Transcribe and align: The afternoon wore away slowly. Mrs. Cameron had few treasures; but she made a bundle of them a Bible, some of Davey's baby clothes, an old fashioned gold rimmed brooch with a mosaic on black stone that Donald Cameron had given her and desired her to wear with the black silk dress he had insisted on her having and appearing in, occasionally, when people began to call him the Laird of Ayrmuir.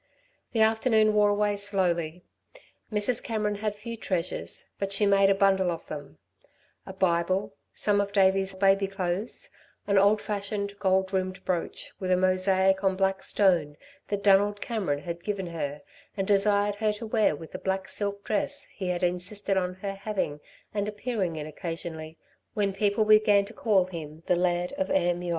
The 0.53 0.61
afternoon 0.63 1.13
wore 1.13 1.29
away 1.29 1.55
slowly. 1.57 2.23
Mrs. 2.91 3.21
Cameron 3.21 3.53
had 3.57 3.75
few 3.75 3.95
treasures; 3.95 4.65
but 4.79 4.91
she 4.91 5.05
made 5.05 5.29
a 5.29 5.35
bundle 5.35 5.69
of 5.69 5.85
them 5.85 6.17
a 6.87 6.91
Bible, 6.93 7.53
some 7.71 8.01
of 8.01 8.11
Davey's 8.11 8.55
baby 8.55 8.87
clothes, 8.87 9.51
an 9.85 9.99
old 9.99 10.19
fashioned 10.19 10.79
gold 10.79 11.13
rimmed 11.13 11.45
brooch 11.45 11.91
with 11.99 12.09
a 12.09 12.17
mosaic 12.17 12.83
on 12.83 12.95
black 12.95 13.21
stone 13.21 13.77
that 14.07 14.23
Donald 14.23 14.59
Cameron 14.59 15.01
had 15.01 15.23
given 15.23 15.45
her 15.45 15.83
and 16.17 16.25
desired 16.25 16.77
her 16.77 16.91
to 16.93 17.05
wear 17.05 17.35
with 17.35 17.51
the 17.51 17.59
black 17.59 17.87
silk 17.87 18.23
dress 18.23 18.65
he 18.73 18.87
had 18.87 19.03
insisted 19.03 19.55
on 19.55 19.75
her 19.75 19.93
having 19.93 20.39
and 20.73 20.87
appearing 20.89 21.35
in, 21.35 21.45
occasionally, 21.45 22.17
when 22.55 22.73
people 22.73 23.05
began 23.05 23.45
to 23.45 23.53
call 23.53 23.85
him 23.85 24.23
the 24.25 24.35
Laird 24.35 24.73
of 24.79 24.89
Ayrmuir. 24.89 25.29